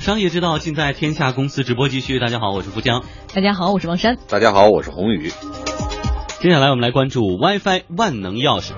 [0.00, 2.18] 商业之道尽在天下公司直播继续。
[2.18, 3.04] 大家好，我是富江。
[3.34, 4.16] 大家好，我是王珊。
[4.30, 5.30] 大家好，我是宏宇。
[6.40, 8.72] 接下来我们来关注 WiFi 万能钥匙。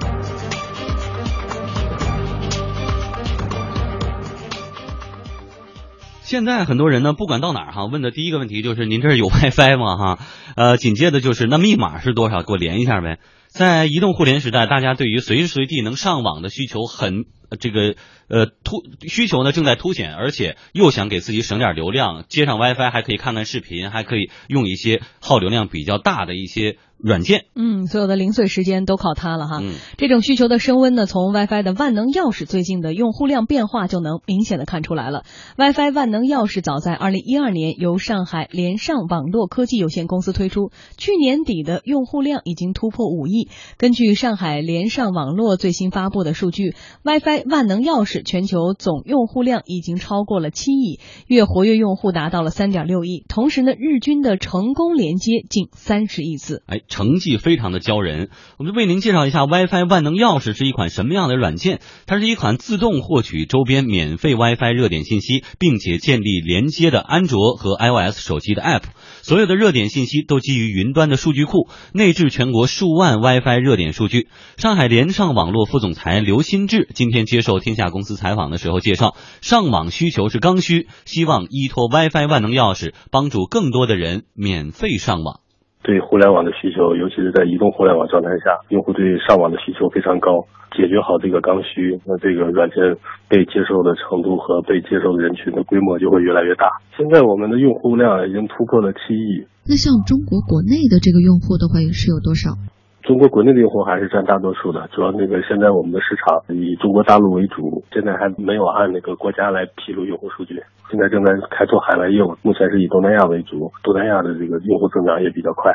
[6.23, 9.97] 现在很多人呢，不管到哪儿哈，问的第一个问题就是您这儿有 WiFi 吗？
[9.97, 10.19] 哈，
[10.57, 12.43] 呃，紧接着就是那密码是多少？
[12.43, 13.21] 给我连一下呗。
[13.47, 17.27] 在移动互联时代，大家对于随时随地能上网的需求很
[17.59, 17.95] 这个
[18.29, 26.77] 呃突需求呢正在凸显，而且又想给自己省点流量，接上 WiFi 还可以看看视频，还可以用一些耗流量比较大的一些。
[27.03, 29.59] 软件，嗯，所有的零碎时间都靠它了哈。
[29.61, 35.25] 嗯，这种需求的升温呢，从 WiFi 的万能钥匙最近的用户量变化就能明显的看出来了。
[35.57, 43.49] WiFi 万能钥匙早在二零一二年由上海联上网络科技有限公司推出，去年底的用户量已经突破五亿。
[43.79, 56.63] 根据上海联上网络最新发布的数据，WiFi 万能钥匙全球总用户量已经超过了七亿，月活跃用户达到了三点六亿，同时呢，日均的成功连接近三十亿次。
[56.67, 56.81] 哎。
[56.93, 61.81] 成绩非常的骄人，我们为您介绍一下 WiFi 万能钥匙是一款什么样的软件。
[62.07, 68.83] 它是一款自动获取周边免费 WiFi 热点信息，并且建立连接的安卓和 iOS 手机的 App。
[69.23, 74.29] 所有的热点信息都基于云端的数据库，内置全国数万 WiFi 热点数据。
[74.59, 85.42] 上海联上网络副总裁刘新志今天接受天下公司采访的时候介绍，上网需求是刚需，希望依托 WiFi 万能钥匙帮助更多的人免费上网。
[85.83, 90.47] 对互联网的需求，尤其是在移动互联网状态下，用户对上网的需求非常高。
[90.73, 92.97] 解决好这个刚需，那这个软件
[93.29, 96.65] 被接受的程度和被接受的人群的规模就会越来越大。
[96.97, 99.45] 现在我们的用户量已经突破了七亿。
[99.69, 102.57] 那像中国国内的这个用户的话，是有多少？
[103.03, 115.73] 中国国内的用户还是占大多数的，主要那个现在我们的市场以中国大陆为主，现在还没有按那个国家来披露用户数据，现在正在开拓海外业务，目前是以东南亚为主，东南亚的这个用户增长也比较快。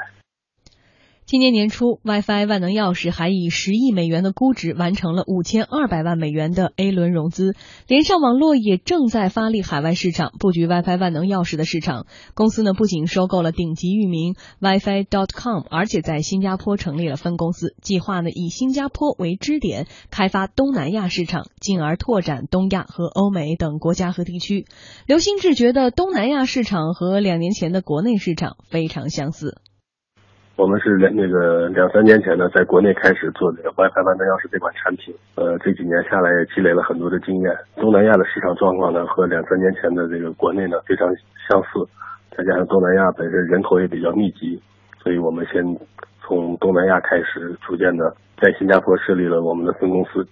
[1.28, 7.54] 今年年初，WiFi 万能钥匙还以十亿美元的估值完成了五千二百万美元的 A 轮融资。
[7.86, 12.05] 联上网络也正在发力海外市场，布局 WiFi 万能钥匙的市场。
[12.33, 24.66] 公司呢不仅收购了顶级域名 WiFi.com，而且在新加坡成立了分公司，计划呢以新加坡为支点，开发东南亚市场，进而拓展东亚和欧美等国家和地区。
[25.05, 29.58] 刘新志觉得东南亚市场和两年前的国内市场非常相似。
[30.57, 37.55] 我们是两那个两三年前呢，在国内开始做这个 WiFi 万能钥匙这款产品，呃，这几年下来也积累了很多的经验。
[37.75, 41.07] 东南亚的市场状况呢，和两三年前的这个国内呢非常
[41.47, 41.85] 相似，
[42.35, 44.59] 再加上东南亚本身人口也比较密集，
[44.97, 45.61] 所以我们先
[46.25, 50.25] 从东南亚开始，逐渐的在新加坡设立了我们的分公司，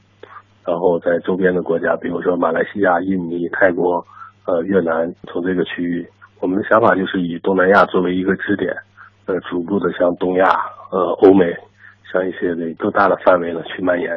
[0.66, 4.04] 然后在周边的国家，比如说马来西亚、印尼、泰国、
[4.48, 6.04] 呃越南，从这个区域，
[6.42, 8.76] 我们的想法就是以东南亚作为一个支点。
[9.28, 10.50] 呃，逐步的向东亚、
[10.92, 11.46] 呃欧美，
[12.12, 14.10] 向一些这更大的范围呢去蔓延。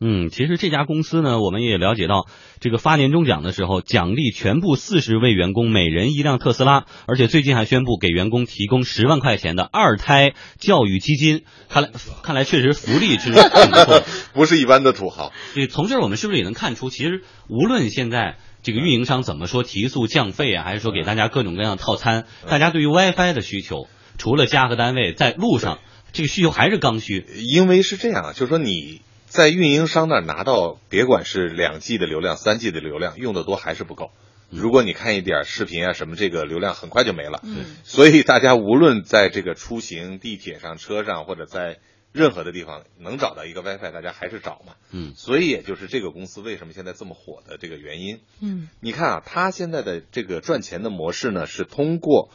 [0.00, 2.26] 嗯，其实这家公司呢，我们也了解到，
[2.60, 11.44] 这个发年终奖的时候，奖励全部四十位员工每人一辆特斯拉，而且最近还宣布给员工提供十万块钱的二胎教育基金。
[11.70, 11.90] 看来，
[12.22, 14.02] 看来确实福利是不错，
[14.34, 15.32] 不是一般的土豪。
[15.54, 18.36] 对，从这儿我们是不是也能看出，其实无论现在。
[18.66, 22.24] 这个运营商怎么说提速降费啊，还是说给大家各种各样的套餐？
[22.48, 23.88] 大家对于 WiFi 的需求，
[24.18, 25.80] 除了家和单位，在路上
[26.12, 27.26] 这个需求还是刚需。
[27.36, 34.10] 因为是这样，就是说你在运营商那儿拿到，别管是两 G 的流量、三 G 的流量，用的多还是不够。
[34.50, 37.40] 如果你看一点视频啊什么，这个流量很快就没了。
[37.42, 41.78] 嗯，所以大家无论在这个出行、地铁上、车上，或者在。
[42.16, 44.74] 任何的地方能找到一个 WiFi，大家还是找嘛。
[44.92, 48.20] 嗯，所以也就是这个公司为什么现在这么火的这个原因。
[48.40, 52.30] 嗯，你看啊，它现在的这个赚钱的模式呢，是通过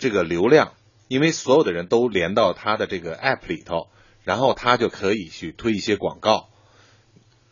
[0.00, 0.72] 这个流量，
[1.12, 3.90] 因为所有的人都连到他的这个 App 里头，
[4.24, 6.48] 然后他就可以去推一些广告。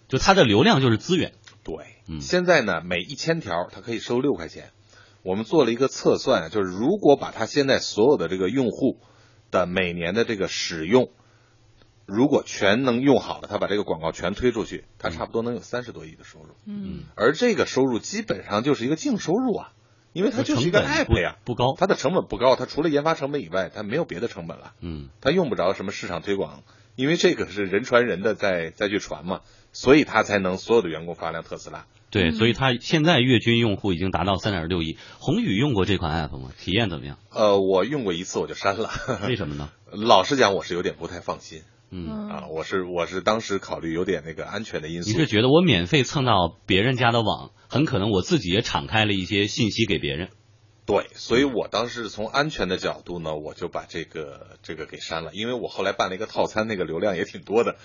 [0.08, 1.34] 就它的流量就是资源。
[1.62, 4.70] 对，嗯，现在呢，每一千条它可以收六块钱。
[5.22, 8.98] 我们做了一个测算，就是如果把它现在所有的这个用户
[9.50, 11.10] 的每年的这个使用。
[12.06, 16.54] 如果全能用好了，他把这个广告全推出去，他差不多能有三十多亿的收入。
[16.64, 19.72] 嗯，而这个收入基本上就是一个净收入啊，
[20.12, 24.72] 因为它就是一个 app 呀，不高，它的成本不高，它除了研发成本以外，它没有别的成本了。
[24.80, 26.62] 嗯，它用不着什么市场推广，
[26.96, 29.40] 因为这个是人传人的再再去传嘛，
[29.72, 31.86] 所以它才能所有的员工发辆特斯拉。
[32.10, 34.98] 对，所以它现在月均用户已经达到三点六亿。
[35.20, 36.50] 宏宇用过这款 app 吗？
[36.58, 37.18] 体验怎么样？
[37.30, 38.90] 呃，我用过一次我就删了。
[39.28, 39.70] 为什么呢？
[39.92, 41.62] 老实讲，我是有点不太放心。
[41.90, 45.10] 嗯啊，我是我是当时考虑有点那个安全的因素。
[45.10, 50.28] 你是觉得我免费蹭到别人家的网，很可能我自己也敞开了一些信息给别人。
[50.86, 57.76] 对，所以我当时从安全的角度呢，我就把这个这个给删了，因为我后来办了一个套餐，那个流量也挺多的，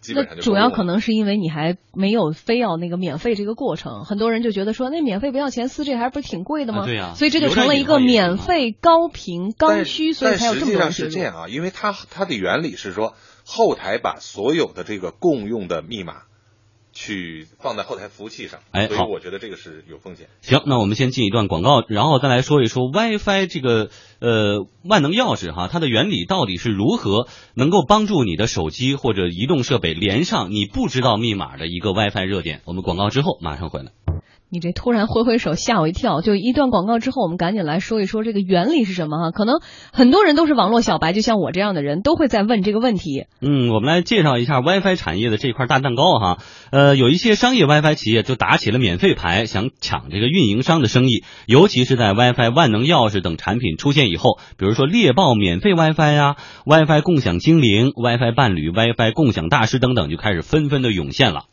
[0.00, 6.84] 基本上就主要可能是因为你还没有非要那个免费这个过程，很多人就觉得说那免费不要钱，四 G 还不是挺贵的吗？
[6.84, 16.22] 啊对呀所以这就成了一个免费高频刚需，所以才有这么多但人实际上是这样啊，因为它它的原理是说，后台把所有的这个共用的密码
[16.92, 20.28] 去放在后台服务器上，哎所以我觉得这个是有风险。
[20.42, 32.62] 行，那我们先进一段广告，然后再来说一说 WiFi 这个呃万能钥匙哈，它的原理到底是如何能够帮助你的手机或者移动设备连上你不知道密码的一个 WiFi 热点？
[32.64, 33.92] 我们广告之后马上回来。
[34.50, 39.30] 你这突然挥挥手吓我一跳，就一段广告之后，我们赶紧来说一说这个原理是什么哈？
[39.32, 39.56] 可能
[39.92, 43.26] 很多人都是网络小白，就像我这样的人都会在问这个问题。
[43.40, 46.38] 嗯，我们来介绍一下 WiFi 产业的这块大蛋糕哈。
[46.70, 51.24] 呃，有一些商业 WiFi 企业就打起了免费牌，想抢这个运营商的生意。
[51.46, 61.46] 尤其是在 WiFi 万能钥匙等产品出现以后，比如说猎豹免费 WiFi 呀、WiFi 共享精灵、WiFi 伴侣、WiFi 共享大师等等，就开始纷纷的涌现了。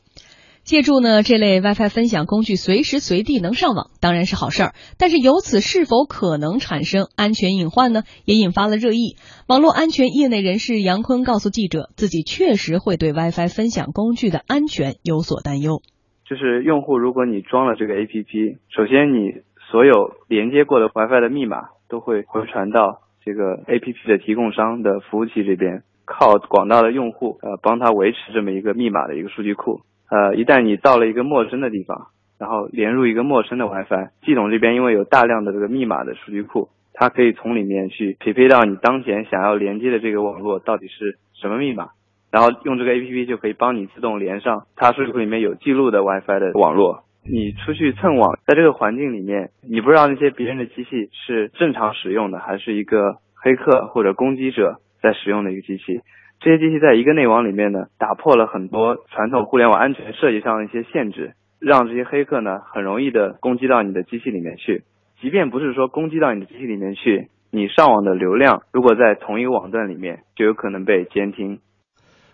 [0.64, 4.74] 借助呢这类 WiFi 分享工具，随时随地能上网，当然是好事儿。
[4.98, 8.04] 但是由此是否可能产生安全隐患呢？
[8.26, 9.18] 也引发了热议。
[9.48, 15.82] 网络安全业内人士杨坤告诉记者，自己确实会对 WiFi 分享工具的安全有所担忧。
[16.30, 19.42] 就是用户，如果你装了这个 APP，首先你
[19.72, 21.58] 所有连接过的 WiFi 的密码
[21.90, 29.82] 都会回传到这个 APP 的提供商的服务器这边，靠广大的用户呃帮他维持这么一个密码的一个数据库。
[30.12, 41.92] 呃，一旦你到了一个陌生的地方，然后连入一个陌生的 WiFi，系统这边因为有大量的这个密码的数据库，它可以从里面去匹配到你当前想要连接的这个网络到底是什么密码，
[42.30, 47.06] 然后用这个 APP 就可以帮你自动连上它数据库里面有记录的 WiFi 的网络。
[47.24, 56.02] 你出去蹭网，在这个环境里面，你不知道那些别人的机器是正常使用的，还是一个黑客或者攻击者在使用的一个机器。
[56.42, 64.84] 这些机器在一个内网里面呢，打破了很多传统互联网安全设计上的一些限制，让这些黑客呢很容易的攻击到你的机器里面去。
[65.22, 71.60] 即便不是说攻击到你的机器里面去，你上网的流量如果在同一个网段里面，就有可能被监听。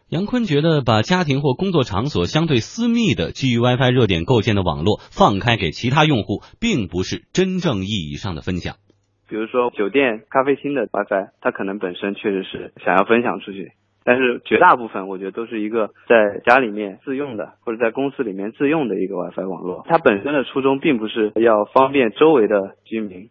[0.08, 8.76] 杨坤觉得，把家庭或工作场所相对私密的基于 WiFi 热点构建的网络放开给其他用户，并不是真正意义上的分享。
[9.28, 13.74] 比如说酒店、咖啡厅的 WiFi，它可能本身确实是想要分享出去，
[14.08, 19.84] 但是绝大部分我觉得都是一个在家里面自用的，或者在公司里面自用的一个 WiFi 网络。
[19.86, 23.28] 它本身的初衷并不是要方便周围的居民。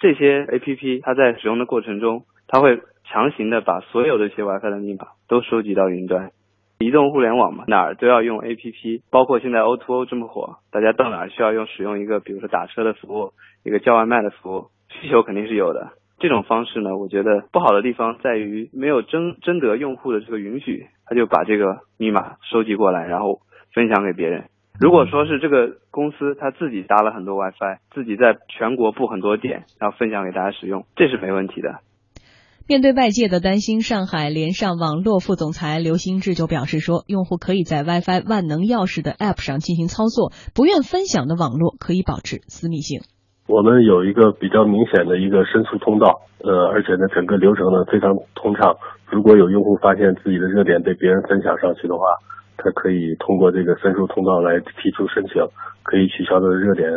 [0.00, 6.32] 这些 APP 它在使用的过程中，它会强行的把所有这些 WiFi 的密码都收集到云端。
[6.80, 13.34] 移动互联网嘛，哪儿都要用 APP，包括现在 O2O 这么火，大家到哪儿需要用使用一个，比如说打车的服务，
[13.64, 15.92] 一个叫外卖的服务，需求肯定是有的。
[16.20, 23.40] 这种方式呢，我觉得不好的地方在于没有征征得用户的这个允许，他就把这个密码收集过来，然后
[23.72, 24.44] 分享给别人。
[24.80, 31.80] 如果说是这个公司他自己搭了很多 WiFi，自己在全国布很多点，然后分享给大家使用，这是没问题的。
[32.68, 43.00] 面对外界的担心，上海联上网络副总裁刘兴志就表示说，用户可以在 WiFi 万能钥匙的 App 上进行操作，不愿分享的网络可以保持私密性。
[43.48, 48.76] 我们有一个比较明显的一个申诉通道，呃，而且呢，整个流程呢非常通畅。
[49.10, 52.04] 如果有用户发现自己的热点被别人分享上去的话，
[52.58, 55.42] 他可以通过这个申诉通道来提出申请，
[55.82, 56.92] 可以取消的热点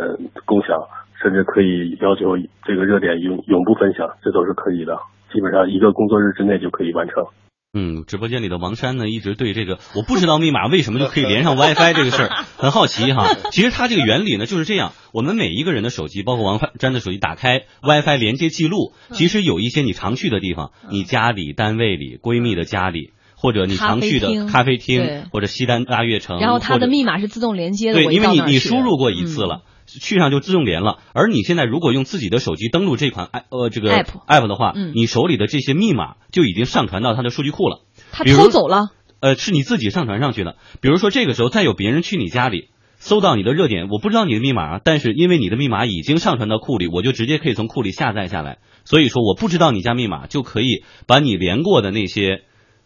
[0.46, 0.78] 共享，
[1.22, 5.00] 甚至可以要求这个热点永永不分享，这都是可以的。
[5.32, 7.26] 基本上一个工作日之内就可以完成。
[7.74, 13.30] 嗯，直播间里的王珊呢，一直对这个我不知道密码为什么就可以连上 WiFi 这个事儿很好奇哈。
[13.52, 23.14] 其实它这个原理呢就是这样，我们每一个人的手机，包括王珊的手机，打开 WiFi 连接记录，其实有一些你常去的地方，你家里、单位里、闺蜜的家里。
[23.44, 31.00] 或者你常去的咖啡厅，或者西单大悦城，然后它的密码是自动连接的，对，因为你你输入过一次了，嗯、去上就自动连了。
[31.14, 37.82] 而你现在如果用自己的手机登录这款呃这个 app app 的话，嗯、你手里的这些密码就已经上传到它的数据库了。
[38.12, 38.90] 他偷走了？
[39.20, 40.56] 呃，是你自己上传上去的。
[40.82, 42.70] 比如说这个时候再有别人去你家里。
[43.04, 48.60] 搜到你的热点，我不知道你的密码，但是因为你的密码已经上传到库里，我就直接可以从库里下载下来。
[48.86, 52.44] 所以说，我不知道你家密码，就可以把你连过的那些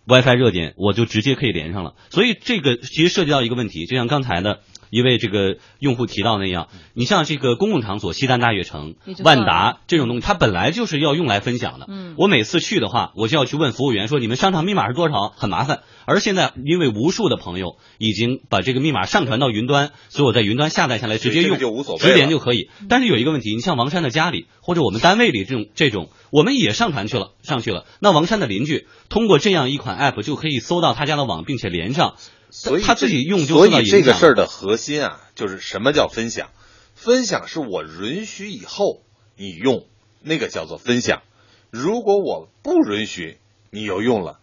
[0.07, 1.95] WiFi 热点，我就直接可以连上了。
[2.11, 4.61] 所以这个其实涉及到一个问题，就像刚才的
[4.95, 11.85] 一位这个用户提到那样，你像这个公共场所，西单大悦城万达这种东西，它本来就是要用来分享的。
[11.89, 12.15] 嗯。
[12.17, 15.81] 我每次去的话，我就要去问服务员说你们商场密码是多少，很麻烦。
[16.05, 22.69] 而现在因为无数的朋友已经把这个密码上传到云端，所以我在云端下载下来直接用，这个就无所谓直连就可以。
[22.87, 32.15] 但是有一个问题，你像王珊的家里或者我们单位里这种这种，我们也上传去了上去了，那王珊的邻居通过这样一款 app 就可以搜到他家的网，并且连上，
[32.49, 36.49] 所以他自己用就所以这个事儿的核心啊，就是什么叫分享？
[36.93, 39.01] 分享是我允许以后
[39.37, 39.85] 你用，
[40.21, 41.21] 那个叫做分享。
[41.69, 43.37] 如果我不允许
[43.69, 44.39] 你又用了，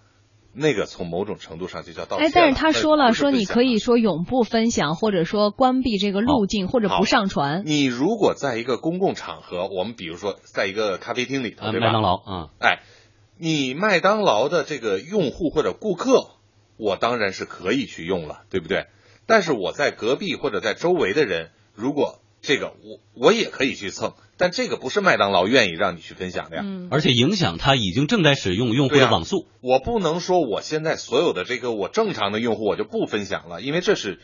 [0.53, 7.63] 那个从某种程度上就叫盗窃哎，但是他说了，说你可以说永不分享，或者说关闭这个路径，或者不上传。
[7.65, 11.87] 你如果在一个公共场合，我们比如说在一个咖啡厅里头，呃对吧？
[11.87, 12.51] 麦当劳啊。
[12.59, 12.83] 哎，
[13.39, 16.29] 你麦当劳的这个用户或者顾客，
[16.77, 18.87] 我当然是可以去用了，对不对？
[19.27, 26.63] 但是我在隔壁或者在周围的人，如果这个我我也可以去蹭，但这个不是麦当劳愿意让你去分享的呀。
[26.65, 29.47] 嗯，而且影响他已经正在使用用户的网速。
[29.61, 34.21] 我不能说我现在所有的这个我正常的用户我就不分享了，因为这是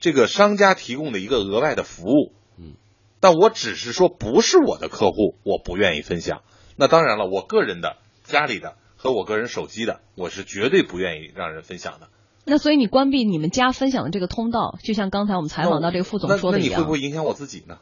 [0.00, 2.32] 这个商家提供的一个额外的服务。
[2.58, 2.74] 嗯，
[3.20, 6.42] 但我只是说不是我的客户，我不愿意分享。
[6.74, 12.08] 那当然了，我个人的、家里的和我个人手机的，我是绝对不愿意让人分享的。
[12.44, 16.82] 那所以你关闭你们家分享的这个通道，就像刚才我们采访到这个副总那那你说的一样。
[16.82, 17.78] 会不会影响我自己呢？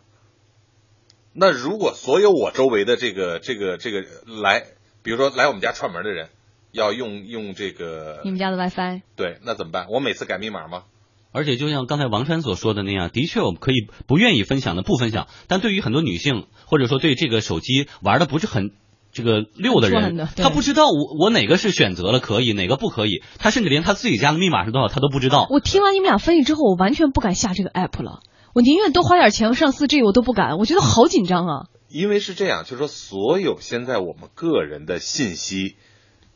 [1.32, 4.04] 那如果所有我周围的这个这个这个
[4.40, 4.62] 来，
[5.02, 6.28] 比如说来我们家串门的人，
[6.70, 9.88] 要用用这个你们家的 WiFi，对，那怎么办？
[9.90, 10.84] 我每次改密码吗？
[11.32, 18.70] 而且就像刚才王珊所说的那样，的确我们可以不愿意分享的不分享，但对于很多女性或者说对这个手机玩的不是很
[19.12, 25.46] 这个溜的人他不知道我我哪个是选择了可以，哪个不可以，他甚至连他自己家的密码是多少他都不知道。
[25.50, 28.20] 我听完你们俩分析之后，我完全不敢下这个 app 了。
[28.54, 31.66] 我宁愿多花点钱上 4G，我都不敢，我觉得好紧张啊。
[31.88, 35.76] 因为是这样，就是说，所有现在我们个人的信息，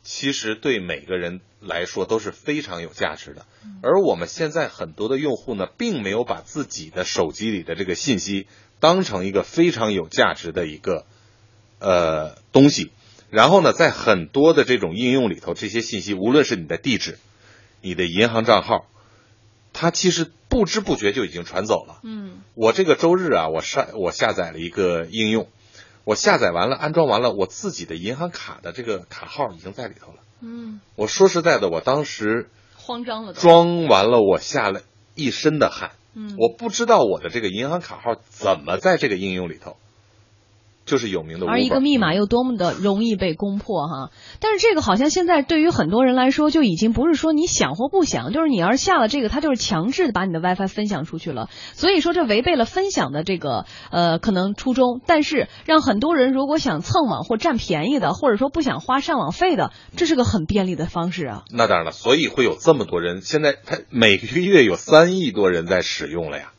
[0.01, 3.45] 其实对每个人来说都是非常有价值的。
[3.81, 8.47] 而我们现在很多的用户呢，并没有把自己的手机里的这个信息
[8.79, 11.05] 当成一个非常有价值的一个
[11.83, 12.91] 呃东西。
[13.29, 17.17] 然后呢，在很多的这种应用里头，这些信息，无论是你的地址、
[17.81, 18.85] 你的银行账号，
[19.73, 21.99] 它其实不知不觉就已经传走了。
[22.03, 25.47] 嗯，我这个周日啊，我下我下载了一个应用，
[26.03, 30.19] 我下载完了，安装完了，我自己的银行卡的这个卡号已经在里头了。
[30.41, 33.33] 嗯，我说实在的，我当时慌张了。
[33.33, 34.83] 装完了，我下了
[35.15, 35.93] 一身的汗。
[36.13, 39.77] 嗯，我不知道我的这个银行卡号怎么在这个应用里头，
[40.85, 44.11] 就是有名的而一个密码又多么的容易被攻破哈！
[44.41, 51.49] 但是这个好像现在对于很多人来说，就已经不是说你想或不想，就是你要是下了这个，它就是强制的把你的 WiFi 分享出去了。
[51.73, 61.43] 所以说这违背了分享的这个呃可能初衷，但是让很多人如果想蹭网或占便宜的，或者说不想花上网费的，这是个很便利的方式啊。
[61.49, 66.51] 那当然了，所以会有这么多人，现在他每个月有三亿多人在使用了呀。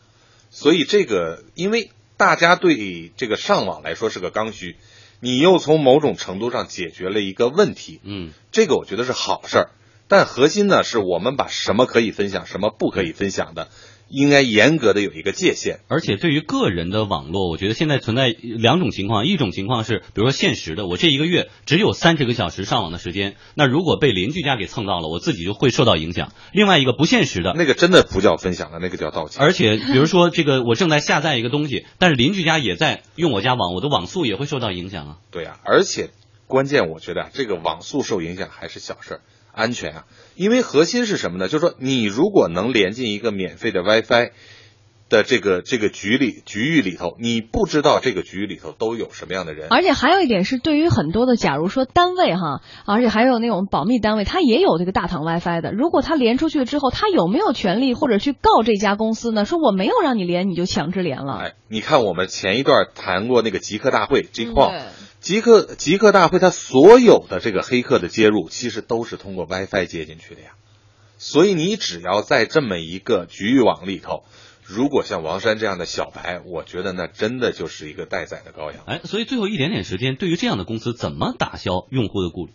[0.50, 4.76] 所以这个，因为大家对这个上网来说是个刚需，
[5.21, 9.71] 你又从某种程度上解决了一个问题，嗯，这个我觉得是好事儿。
[10.06, 13.68] 但核心呢，是我们把什么可以分享，什么不可以分享的，
[14.08, 15.80] 应该严格的有一个界限。
[15.88, 26.32] 而且对于个人的网络，我觉得现在存在两种情况，一种情况是，比如说现实的，我这一个月只有三十个小时上网的时间，那如果被邻居家给蹭到了，我自己就会受到影响。
[26.52, 29.40] 另外一个不现实的，那个真的不叫分享了，那个叫盗窃。
[29.40, 35.16] 而且比如说这个我正在下载一个东西，但是邻居家也在用我家网，我的网速也会受到影响啊。
[35.30, 36.11] 对啊，而且
[36.46, 39.20] 关键我觉得啊，这个网速受影响还是小事儿，
[39.54, 40.04] 安全啊。
[40.34, 41.49] 因为核心是什么呢？
[41.49, 44.30] 就是说，你如果能连进一个免费的 WiFi
[45.11, 49.68] 的这个这个局里局域里头，你不知道这个局域里头都有什么样的人。
[49.70, 55.73] 而且还有一点是，对于很多的，假如说单位哈，而且还有那种保密单位，它也有这个大堂 WiFi 的。
[55.73, 59.44] 如果他连出去了之后，他有没有权利或者去告这家公司呢？
[59.44, 61.34] 说我没有让你连，你就强制连了。
[61.34, 64.80] 哎，你看我们前一段谈过那个极客大会 G 嗯 q 对
[65.25, 70.50] 极客极客大会，它所有的这个黑客的接入，其实都是通过 WiFi 接进去的呀。
[71.16, 74.25] 所以你只要在这么一个局域网里头，
[74.62, 78.85] 如果像王山这样的小白，我觉得那真的就是一个待宰的羔羊。
[78.85, 82.52] 哎，所以最后一点点时间，对于这样的公司，怎么打消用户的顾虑？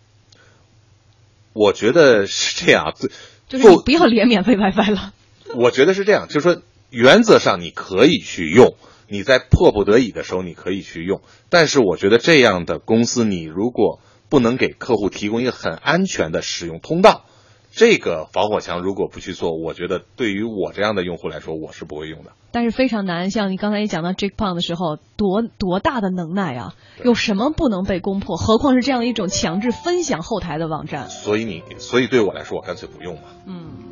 [1.54, 3.10] 我觉得是这样，最
[3.48, 5.12] 就是你不要连免费 WiFi 了。
[5.56, 6.62] 我觉得是这样，就是说
[6.92, 8.76] 原则上你可以去用，
[9.10, 14.00] 你在迫不得已的时候你可以去用，但是我觉得这样的公司，你如果
[14.30, 17.26] 不能给客户提供一个很安全的使用通道，
[17.72, 22.32] 这个防火墙如果不去做，我觉得对于我这样的用户来说，我是不会用的。
[22.52, 26.74] 但是非常难，像你刚才也讲到 Jake Pond 的时候，多多大的能耐啊！
[27.04, 28.38] 有什么不能被攻破？
[28.38, 31.10] 何况是这样一种强制分享后台的网站。
[31.10, 33.22] 所以你，所以对我来说，我干脆不用嘛。
[33.46, 33.90] 嗯。